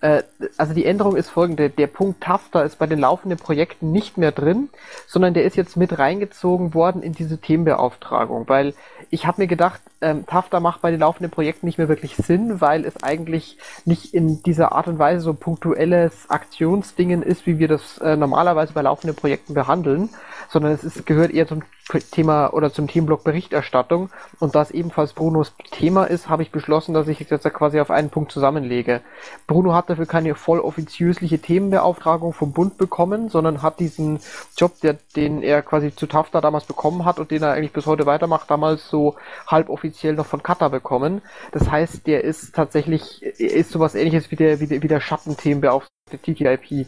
[0.01, 0.23] Äh,
[0.57, 1.69] also die Änderung ist folgende.
[1.69, 4.69] Der Punkt Tafta ist bei den laufenden Projekten nicht mehr drin,
[5.07, 8.73] sondern der ist jetzt mit reingezogen worden in diese Themenbeauftragung, weil
[9.09, 12.61] ich habe mir gedacht, ähm, Tafta macht bei den laufenden Projekten nicht mehr wirklich Sinn,
[12.61, 17.67] weil es eigentlich nicht in dieser Art und Weise so punktuelles Aktionsdingen ist, wie wir
[17.67, 20.09] das äh, normalerweise bei laufenden Projekten behandeln,
[20.49, 21.63] sondern es ist, gehört eher zum
[22.11, 24.09] Thema oder zum Themenblock Berichterstattung.
[24.39, 27.79] Und da es ebenfalls Brunos Thema ist, habe ich beschlossen, dass ich es jetzt quasi
[27.79, 29.01] auf einen Punkt zusammenlege.
[29.47, 34.19] Bruno hat dafür keine voll offiziösliche Themenbeauftragung vom Bund bekommen, sondern hat diesen
[34.57, 37.85] Job, der, den er quasi zu TAFTA damals bekommen hat und den er eigentlich bis
[37.85, 39.15] heute weitermacht, damals so
[39.47, 41.21] halb offiziell noch von Qatar bekommen.
[41.51, 46.17] Das heißt, der ist tatsächlich, ist sowas ähnliches wie der, wie der, wie der Schattenthemenbeauftragte
[46.21, 46.87] TTIP.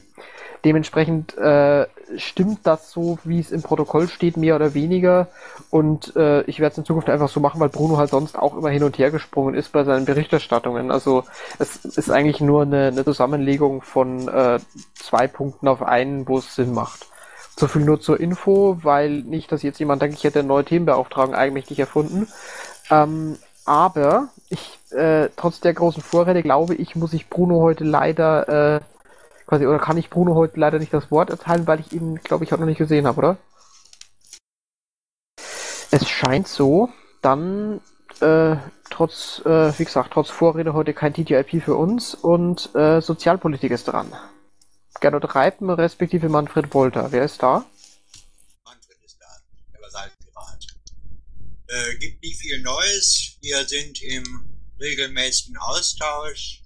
[0.65, 1.85] Dementsprechend äh,
[2.17, 5.27] stimmt das so, wie es im Protokoll steht, mehr oder weniger.
[5.69, 8.57] Und äh, ich werde es in Zukunft einfach so machen, weil Bruno halt sonst auch
[8.57, 10.89] immer hin und her gesprungen ist bei seinen Berichterstattungen.
[10.89, 11.23] Also
[11.59, 14.59] es ist eigentlich nur eine, eine Zusammenlegung von äh,
[14.95, 17.05] zwei Punkten auf einen, wo es Sinn macht.
[17.57, 20.65] So viel nur zur Info, weil nicht, dass jetzt jemand denkt, ich hätte eine neue
[20.65, 22.27] Themenbeauftragung eigenmächtig erfunden.
[22.89, 28.78] Ähm, aber ich, äh, trotz der großen Vorräte, glaube ich, muss ich Bruno heute leider
[28.78, 28.82] äh,
[29.48, 32.43] quasi, oder kann ich Bruno heute leider nicht das Wort erteilen, weil ich ihn, glaube
[32.43, 33.38] ich, heute noch nicht gesehen habe, oder?
[35.91, 36.89] Es scheint so,
[37.21, 37.80] dann
[38.21, 38.56] äh,
[38.89, 43.86] trotz, äh, wie gesagt, trotz Vorrede heute kein TTIP für uns und äh, Sozialpolitik ist
[43.86, 44.12] dran.
[45.00, 47.12] Gernot Reipen respektive Manfred Wolter.
[47.12, 47.65] Wer ist da?
[48.63, 49.28] Manfred ist da,
[49.74, 50.65] der Versalpirat.
[51.67, 53.38] Äh, gibt nicht viel Neues.
[53.41, 54.23] Wir sind im
[54.80, 56.62] regelmäßigen Austausch.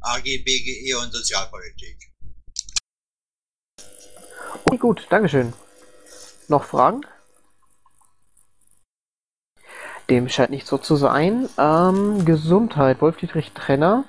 [0.00, 1.98] AG, BGE und Sozialpolitik.
[4.64, 5.52] Okay, gut, Dankeschön.
[6.48, 7.02] Noch Fragen?
[10.08, 11.48] Dem scheint nicht so zu sein.
[11.58, 14.04] Ähm, Gesundheit, Wolf-Dietrich Trenner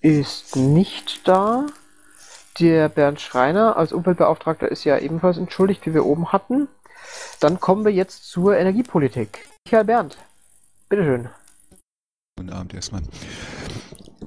[0.00, 1.66] ist nicht da.
[2.58, 6.68] Der Bernd Schreiner als Umweltbeauftragter ist ja ebenfalls entschuldigt, wie wir oben hatten.
[7.40, 9.48] Dann kommen wir jetzt zur Energiepolitik.
[9.66, 10.18] Michael Bernd,
[10.88, 11.28] bitteschön.
[12.36, 13.02] Guten Abend erstmal.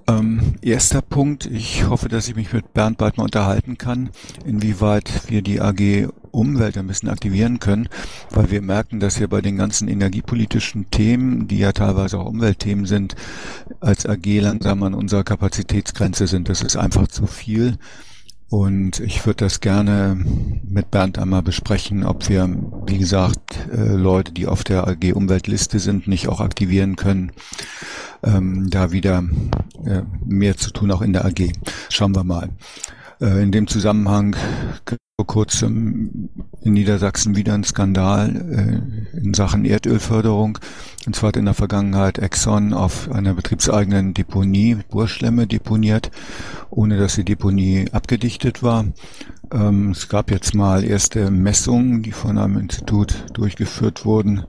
[0.08, 4.10] Ähm, erster Punkt, ich hoffe, dass ich mich mit Bernd bald mal unterhalten kann,
[4.46, 7.88] inwieweit wir die AG Umwelt ein bisschen aktivieren können,
[8.30, 12.86] weil wir merken, dass wir bei den ganzen energiepolitischen Themen, die ja teilweise auch Umweltthemen
[12.86, 13.16] sind,
[13.80, 16.50] als AG langsam an unserer Kapazitätsgrenze sind.
[16.50, 17.78] Das ist einfach zu viel.
[18.50, 20.18] Und ich würde das gerne
[20.64, 22.48] mit Bernd einmal besprechen, ob wir,
[22.86, 27.32] wie gesagt, äh, Leute, die auf der AG Umweltliste sind, nicht auch aktivieren können.
[28.24, 29.24] Ähm, da wieder
[29.86, 31.52] äh, mehr zu tun, auch in der AG.
[31.90, 32.50] Schauen wir mal.
[33.20, 34.36] Äh, in dem Zusammenhang
[35.18, 36.30] vor kurzem
[36.62, 40.60] in Niedersachsen wieder ein Skandal äh, in Sachen Erdölförderung.
[41.06, 46.12] Und zwar hat in der Vergangenheit Exxon auf einer betriebseigenen Deponie Burschlemme deponiert,
[46.70, 48.88] ohne dass die Deponie abgedichtet war.
[49.54, 54.44] Ähm, es gab jetzt mal erste Messungen, die von einem Institut durchgeführt wurden,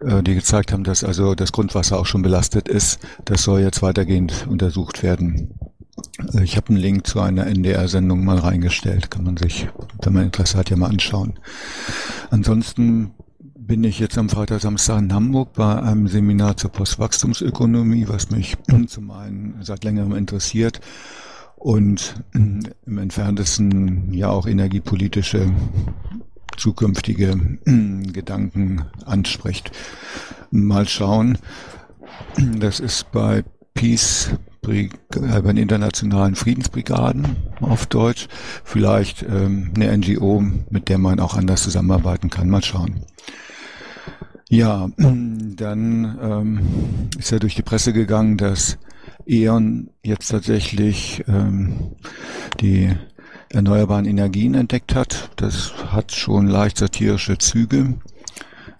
[0.00, 3.00] äh, die gezeigt haben, dass also das Grundwasser auch schon belastet ist.
[3.26, 5.59] Das soll jetzt weitergehend untersucht werden.
[6.34, 9.10] Äh, ich habe einen Link zu einer NDR-Sendung mal reingestellt.
[9.10, 9.68] Kann man sich,
[10.02, 11.38] wenn man Interesse hat, ja mal anschauen.
[12.30, 13.12] Ansonsten
[13.70, 18.56] bin ich jetzt am Freitag, Samstag in Hamburg bei einem Seminar zur Postwachstumsökonomie, was mich
[18.88, 20.80] zum einen seit längerem interessiert
[21.56, 25.52] und im entferntesten ja auch energiepolitische
[26.56, 27.58] zukünftige
[28.12, 29.70] Gedanken anspricht.
[30.50, 31.38] Mal schauen.
[32.58, 34.30] Das ist bei Peace
[34.66, 38.28] äh, bei den internationalen Friedensbrigaden auf Deutsch.
[38.64, 42.48] Vielleicht ähm, eine NGO, mit der man auch anders zusammenarbeiten kann.
[42.50, 43.04] Mal schauen.
[44.48, 46.60] Ja, dann ähm,
[47.18, 48.78] ist ja durch die Presse gegangen, dass
[49.26, 51.92] E.ON jetzt tatsächlich ähm,
[52.60, 52.92] die
[53.48, 55.30] erneuerbaren Energien entdeckt hat.
[55.36, 57.94] Das hat schon leicht satirische Züge.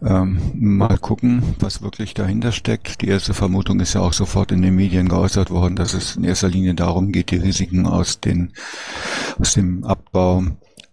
[0.02, 3.02] Ähm, mal gucken, was wirklich dahinter steckt.
[3.02, 6.24] Die erste Vermutung ist ja auch sofort in den Medien geäußert worden, dass es in
[6.24, 8.54] erster Linie darum geht, die Risiken aus, den,
[9.38, 10.44] aus dem Abbau,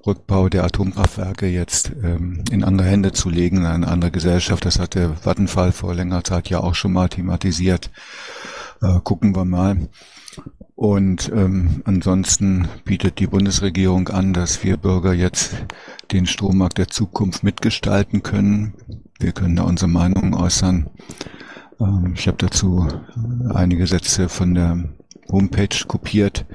[0.06, 4.66] Rückbau der Atomkraftwerke jetzt ähm, in andere Hände zu legen, eine andere Gesellschaft.
[4.66, 7.90] Das hat der Vattenfall vor längerer Zeit ja auch schon mal thematisiert.
[8.82, 9.88] Äh, gucken wir mal.
[10.78, 15.56] Und ähm, ansonsten bietet die Bundesregierung an, dass wir Bürger jetzt
[16.12, 18.76] den Strommarkt der Zukunft mitgestalten können.
[19.20, 20.88] Wir können da unsere Meinung äußern.
[21.80, 22.88] Ähm, ich habe dazu
[23.50, 24.84] einige Sätze von der
[25.32, 26.46] Homepage kopiert.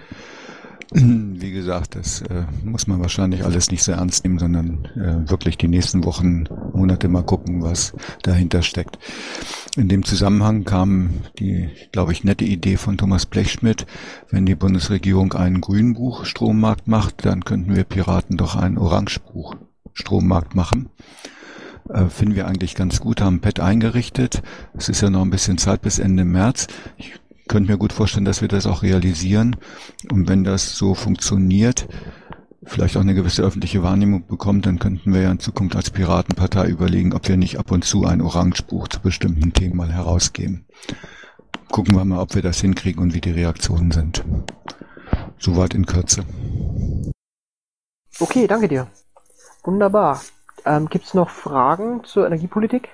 [0.94, 5.56] Wie gesagt, das äh, muss man wahrscheinlich alles nicht sehr ernst nehmen, sondern äh, wirklich
[5.56, 8.98] die nächsten Wochen, Monate mal gucken, was dahinter steckt.
[9.74, 13.86] In dem Zusammenhang kam die, glaube ich, nette Idee von Thomas Blechschmidt,
[14.28, 19.56] wenn die Bundesregierung einen Grünbuch Strommarkt macht, dann könnten wir Piraten doch einen Orangebuch
[19.94, 20.90] Strommarkt machen.
[21.88, 24.42] Äh, finden wir eigentlich ganz gut, haben Pad eingerichtet.
[24.76, 26.66] Es ist ja noch ein bisschen Zeit bis Ende März.
[26.96, 27.14] Ich
[27.48, 29.56] könnte mir gut vorstellen, dass wir das auch realisieren.
[30.10, 31.86] Und wenn das so funktioniert,
[32.64, 36.68] vielleicht auch eine gewisse öffentliche Wahrnehmung bekommt, dann könnten wir ja in Zukunft als Piratenpartei
[36.68, 40.66] überlegen, ob wir nicht ab und zu ein Orangebuch zu bestimmten Themen mal herausgeben.
[41.70, 44.24] Gucken wir mal, ob wir das hinkriegen und wie die Reaktionen sind.
[45.38, 46.24] Soweit in Kürze.
[48.20, 48.86] Okay, danke dir.
[49.64, 50.20] Wunderbar.
[50.64, 52.88] Ähm, Gibt es noch Fragen zur Energiepolitik?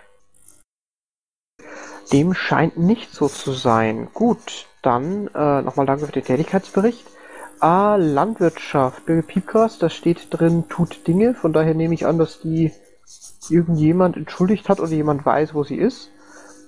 [2.13, 4.09] Dem scheint nicht so zu sein.
[4.15, 7.07] Gut, dann äh, nochmal danke für den Tätigkeitsbericht.
[7.61, 9.05] A, Landwirtschaft.
[9.05, 11.35] Birgit Piepkast, da steht drin, tut Dinge.
[11.35, 12.73] Von daher nehme ich an, dass die
[13.51, 16.11] irgendjemand entschuldigt hat oder jemand weiß, wo sie ist.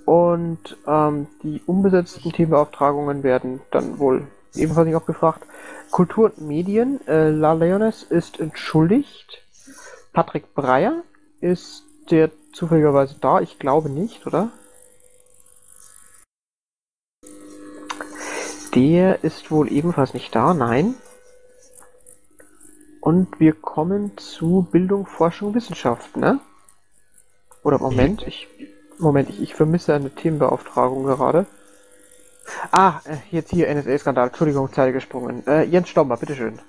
[0.05, 5.47] Und ähm, die unbesetzten Themenbeauftragungen werden dann wohl ebenfalls nicht abgefragt.
[5.91, 7.07] Kultur und Medien.
[7.07, 9.45] Äh, La Leones ist entschuldigt.
[10.13, 11.03] Patrick Breyer
[11.41, 13.41] ist der zufälligerweise da?
[13.41, 14.51] Ich glaube nicht, oder?
[18.75, 20.95] Der ist wohl ebenfalls nicht da, nein.
[23.01, 26.39] Und wir kommen zu Bildung, Forschung, Wissenschaft, ne?
[27.65, 28.49] Oder Moment, ich
[29.01, 31.47] Moment, ich, ich vermisse eine Themenbeauftragung gerade.
[32.71, 35.47] Ah, äh, jetzt hier NSA-Skandal, Entschuldigung, Zeit gesprungen.
[35.47, 36.61] Äh, Jens Stommer, bitteschön.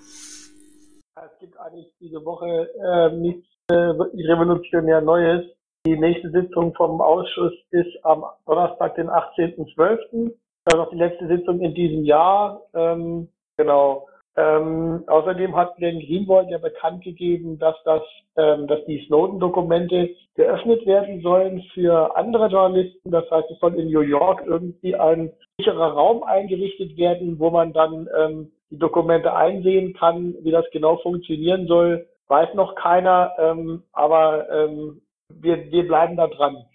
[1.15, 5.45] Es gibt eigentlich diese Woche äh, nichts äh, revolutionär Neues.
[5.85, 10.31] Die nächste Sitzung vom Ausschuss ist am Donnerstag, den 18.12.
[10.65, 12.61] Das ist auch die letzte Sitzung in diesem Jahr.
[12.73, 14.07] Ähm, genau.
[14.37, 18.01] Ähm, außerdem hat Glenn Greenwald ja bekannt gegeben, dass das,
[18.37, 23.11] ähm, dass die Snowden-Dokumente geöffnet werden sollen für andere Journalisten.
[23.11, 27.73] Das heißt, es soll in New York irgendwie ein sicherer Raum eingerichtet werden, wo man
[27.73, 30.35] dann ähm, die Dokumente einsehen kann.
[30.41, 33.33] Wie das genau funktionieren soll, weiß noch keiner.
[33.37, 36.65] Ähm, aber ähm, wir, wir bleiben da dran.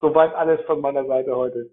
[0.00, 1.70] Soweit alles von meiner Seite heute.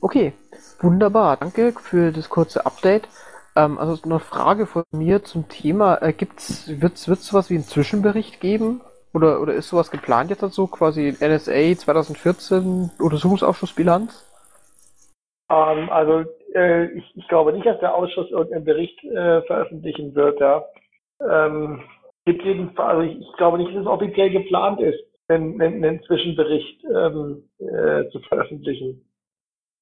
[0.00, 0.32] Okay,
[0.80, 1.36] wunderbar.
[1.36, 3.08] Danke für das kurze Update.
[3.56, 6.00] Ähm, also eine Frage von mir zum Thema.
[6.02, 8.82] Äh, gibt's, wird's, wird's sowas wie einen Zwischenbericht geben?
[9.14, 10.66] Oder, oder ist sowas geplant jetzt dazu?
[10.66, 14.26] Quasi NSA 2014 Untersuchungsausschussbilanz?
[15.50, 16.24] Ähm, also
[16.54, 20.38] äh, ich, ich glaube nicht, dass der Ausschuss irgendeinen Bericht äh, veröffentlichen wird.
[20.40, 20.64] Ja.
[21.20, 21.82] Ähm,
[22.26, 24.98] gibt jedenfalls, also ich, ich, glaube nicht, dass es offiziell geplant ist,
[25.28, 29.05] einen, einen, einen Zwischenbericht ähm, äh, zu veröffentlichen.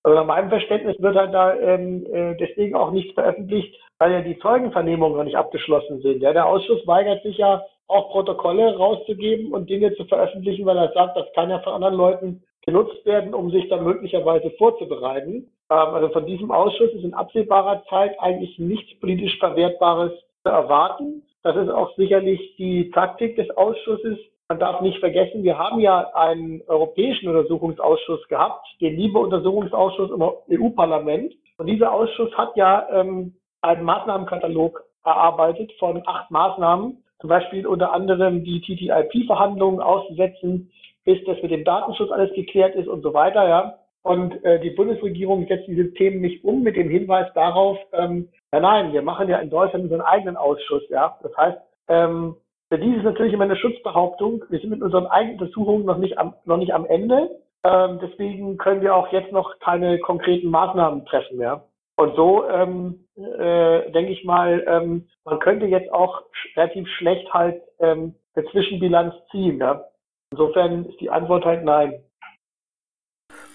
[0.05, 4.21] Also nach meinem Verständnis wird halt da ähm, äh, deswegen auch nichts veröffentlicht, weil ja
[4.21, 6.23] die Zeugenvernehmungen noch nicht abgeschlossen sind.
[6.23, 10.93] Ja, der Ausschuss weigert sich ja auch Protokolle rauszugeben und Dinge zu veröffentlichen, weil er
[10.93, 15.51] sagt, das kann ja von anderen Leuten genutzt werden, um sich dann möglicherweise vorzubereiten.
[15.71, 21.23] Ähm, also von diesem Ausschuss ist in absehbarer Zeit eigentlich nichts politisch Verwertbares zu erwarten.
[21.43, 24.19] Das ist auch sicherlich die Taktik des Ausschusses,
[24.49, 30.23] man darf nicht vergessen, wir haben ja einen europäischen Untersuchungsausschuss gehabt, den Liebe-Untersuchungsausschuss im
[30.61, 31.35] EU-Parlament.
[31.57, 37.93] Und dieser Ausschuss hat ja ähm, einen Maßnahmenkatalog erarbeitet von acht Maßnahmen, zum Beispiel unter
[37.93, 40.71] anderem die TTIP-Verhandlungen auszusetzen,
[41.05, 43.49] bis das mit dem Datenschutz alles geklärt ist und so weiter.
[43.49, 43.79] Ja.
[44.03, 48.61] und äh, die Bundesregierung setzt diese Themen nicht um mit dem Hinweis darauf, ähm, ja
[48.61, 51.19] nein, wir machen ja in Deutschland unseren eigenen Ausschuss, ja.
[51.23, 52.37] Das heißt, ähm,
[52.75, 54.45] für dies ist natürlich immer eine Schutzbehauptung.
[54.49, 57.31] Wir sind mit unseren eigenen Untersuchungen noch nicht am, noch nicht am Ende.
[57.63, 61.63] Ähm, deswegen können wir auch jetzt noch keine konkreten Maßnahmen treffen, ja.
[61.97, 66.25] Und so ähm, äh, denke ich mal, ähm, man könnte jetzt auch
[66.57, 69.59] relativ schlecht halt ähm, eine Zwischenbilanz ziehen.
[69.61, 69.85] Ja?
[70.33, 72.03] Insofern ist die Antwort halt nein.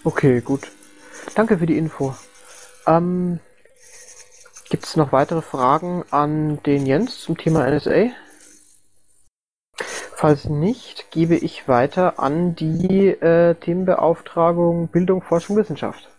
[0.06, 0.62] Okay, gut.
[1.36, 2.14] Danke für die Info.
[2.88, 3.42] Ähm,
[4.70, 8.12] Gibt es noch weitere Fragen an den Jens zum Thema NSA?
[10.20, 16.10] Falls nicht, gebe ich weiter an die äh, Themenbeauftragung Bildung, Forschung, Wissenschaft.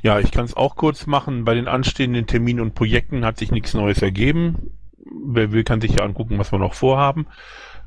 [0.00, 1.44] Ja, ich kann es auch kurz machen.
[1.44, 4.70] Bei den anstehenden Terminen und Projekten hat sich nichts Neues ergeben.
[5.04, 7.26] Wer will, kann sich ja angucken, was wir noch vorhaben.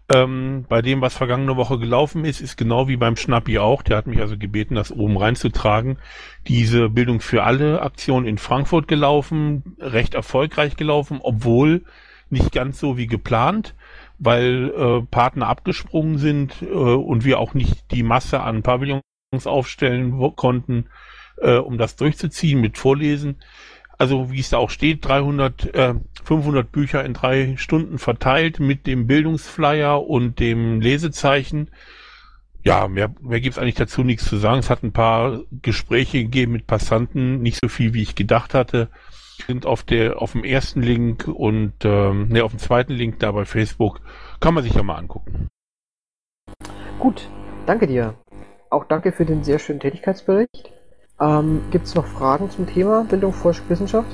[0.07, 3.81] Ähm, bei dem, was vergangene Woche gelaufen ist, ist genau wie beim Schnappi auch.
[3.81, 5.97] Der hat mich also gebeten, das oben reinzutragen.
[6.47, 11.85] Diese Bildung für alle Aktion in Frankfurt gelaufen, recht erfolgreich gelaufen, obwohl
[12.29, 13.73] nicht ganz so wie geplant,
[14.23, 19.01] weil äh, Partner abgesprungen sind äh, und wir auch nicht die Masse an Pavillons
[19.45, 20.85] aufstellen konnten
[21.37, 23.37] äh, um das durchzuziehen mit Vorlesen.
[23.97, 25.93] Also wie es da auch steht, 300, äh,
[26.23, 31.69] 500 Bücher in drei Stunden verteilt mit dem Bildungsflyer und dem Lesezeichen.
[32.63, 34.59] Ja, mehr, mehr gibt es eigentlich dazu nichts zu sagen.
[34.59, 38.89] Es hat ein paar Gespräche gegeben mit Passanten, nicht so viel, wie ich gedacht hatte.
[39.47, 43.31] Sind auf der auf dem ersten Link und ähm, ne, auf dem zweiten Link da
[43.31, 43.99] bei Facebook.
[44.39, 45.49] Kann man sich ja mal angucken.
[46.99, 47.29] Gut,
[47.65, 48.15] danke dir.
[48.69, 50.71] Auch danke für den sehr schönen Tätigkeitsbericht.
[51.19, 54.09] Ähm, Gibt es noch Fragen zum Thema Bildung, Forschung, Wissenschaft?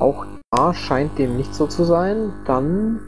[0.00, 2.32] Auch da scheint dem nicht so zu sein.
[2.46, 3.00] Dann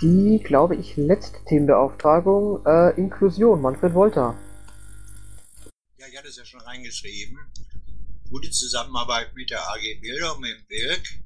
[0.00, 4.36] die, glaube ich, letzte Themenbeauftragung, äh, Inklusion, Manfred Wolter.
[5.98, 7.38] Ja, ich hatte es ja schon reingeschrieben.
[8.34, 11.20] Gute Zusammenarbeit mit der AG Bildung im Wilk.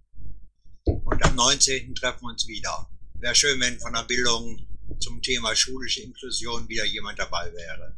[0.84, 1.94] Und am 19.
[1.94, 2.86] treffen wir uns wieder.
[3.14, 4.66] Wäre schön, wenn von der Bildung
[5.00, 7.96] zum Thema schulische Inklusion wieder jemand dabei wäre.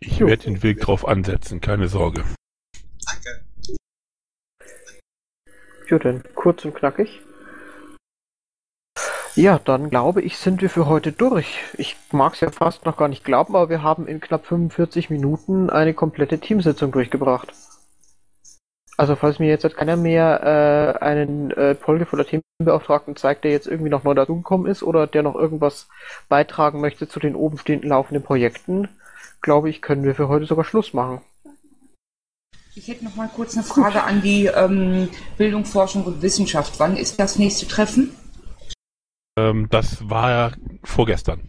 [0.00, 2.24] Ich werde den Weg drauf ansetzen, keine Sorge.
[3.04, 3.44] Danke.
[5.90, 7.20] Ja, dann kurz und knackig.
[9.38, 11.60] Ja, dann glaube ich, sind wir für heute durch.
[11.74, 15.10] Ich mag es ja fast noch gar nicht glauben, aber wir haben in knapp 45
[15.10, 17.52] Minuten eine komplette Teamsitzung durchgebracht.
[18.96, 23.90] Also falls mir jetzt keiner mehr äh, einen äh, polgevoller Themenbeauftragten zeigt, der jetzt irgendwie
[23.90, 25.86] noch neu dazugekommen ist oder der noch irgendwas
[26.28, 28.88] beitragen möchte zu den oben stehenden laufenden Projekten,
[29.40, 31.20] glaube ich, können wir für heute sogar Schluss machen.
[32.74, 36.80] Ich hätte noch mal kurz eine Frage an die ähm, Bildung, Forschung und Wissenschaft.
[36.80, 38.16] Wann ist das nächste Treffen?
[39.38, 41.48] Ähm, das war ja vorgestern.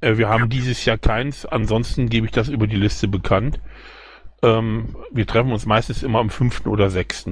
[0.00, 3.60] Äh, wir haben dieses Jahr keins, ansonsten gebe ich das über die Liste bekannt.
[4.42, 6.66] Ähm, wir treffen uns meistens immer am 5.
[6.66, 7.30] oder 6.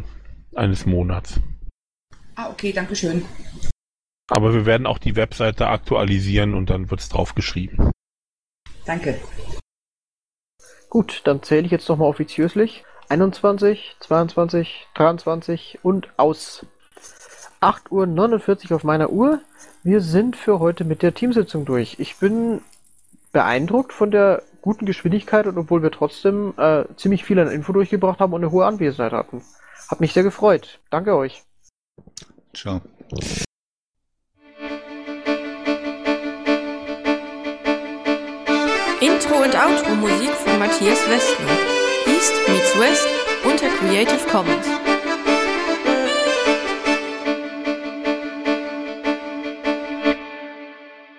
[0.54, 1.40] eines Monats.
[2.34, 3.24] Ah, okay, danke schön.
[4.28, 7.90] Aber wir werden auch die Webseite aktualisieren und dann wird es drauf geschrieben.
[8.86, 9.20] Danke.
[10.88, 12.84] Gut, dann zähle ich jetzt nochmal offiziöslich.
[13.08, 16.66] 21, 22, 23 und aus.
[17.60, 19.40] 8.49 Uhr auf meiner Uhr.
[19.86, 21.96] Wir sind für heute mit der Teamsitzung durch.
[21.98, 22.62] Ich bin
[23.32, 28.18] beeindruckt von der guten Geschwindigkeit und obwohl wir trotzdem äh, ziemlich viel an Info durchgebracht
[28.18, 29.44] haben und eine hohe Anwesenheit hatten.
[29.90, 30.80] Hat mich sehr gefreut.
[30.88, 31.42] Danke euch.
[32.54, 32.80] Ciao.
[39.00, 41.58] Intro und Outro Musik von Matthias Westner.
[42.06, 43.06] East meets West
[43.44, 44.83] unter Creative Commons.